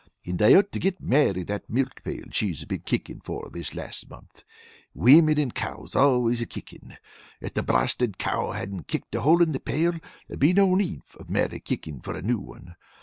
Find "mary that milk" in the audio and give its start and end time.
0.99-2.03